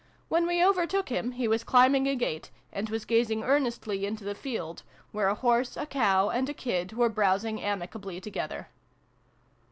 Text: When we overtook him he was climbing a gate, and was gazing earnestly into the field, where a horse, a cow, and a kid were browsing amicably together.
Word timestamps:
When 0.29 0.47
we 0.47 0.65
overtook 0.65 1.09
him 1.09 1.33
he 1.33 1.47
was 1.47 1.63
climbing 1.63 2.07
a 2.07 2.15
gate, 2.15 2.49
and 2.73 2.89
was 2.89 3.05
gazing 3.05 3.43
earnestly 3.43 4.03
into 4.03 4.23
the 4.23 4.33
field, 4.33 4.81
where 5.11 5.27
a 5.27 5.35
horse, 5.35 5.77
a 5.77 5.85
cow, 5.85 6.29
and 6.31 6.49
a 6.49 6.55
kid 6.55 6.93
were 6.93 7.07
browsing 7.07 7.61
amicably 7.61 8.19
together. 8.19 8.69